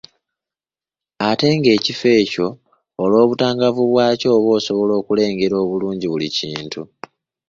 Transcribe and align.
Ate 1.29 1.47
ng’ekifo 1.55 2.07
ekyo 2.21 2.47
olw’obutangaavu 3.03 3.83
bwakyo 3.91 4.27
oba 4.37 4.49
osobola 4.57 4.93
okulengera 5.01 5.57
bulungi 5.69 6.05
buli 6.11 6.27
kintu. 6.37 6.81